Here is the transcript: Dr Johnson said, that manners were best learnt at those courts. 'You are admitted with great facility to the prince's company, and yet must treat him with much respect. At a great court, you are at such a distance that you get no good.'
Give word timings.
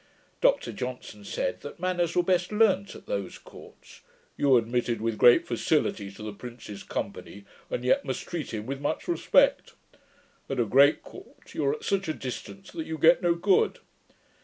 Dr 0.41 0.71
Johnson 0.71 1.23
said, 1.23 1.61
that 1.61 1.79
manners 1.79 2.15
were 2.15 2.23
best 2.23 2.51
learnt 2.51 2.95
at 2.95 3.05
those 3.05 3.37
courts. 3.37 4.01
'You 4.35 4.55
are 4.55 4.57
admitted 4.57 4.99
with 4.99 5.19
great 5.19 5.45
facility 5.45 6.09
to 6.13 6.23
the 6.23 6.33
prince's 6.33 6.81
company, 6.81 7.45
and 7.69 7.85
yet 7.85 8.03
must 8.03 8.27
treat 8.27 8.51
him 8.51 8.65
with 8.65 8.81
much 8.81 9.07
respect. 9.07 9.75
At 10.49 10.59
a 10.59 10.65
great 10.65 11.03
court, 11.03 11.53
you 11.53 11.65
are 11.65 11.75
at 11.75 11.83
such 11.83 12.07
a 12.07 12.15
distance 12.15 12.71
that 12.71 12.87
you 12.87 12.97
get 12.97 13.21
no 13.21 13.35
good.' 13.35 13.77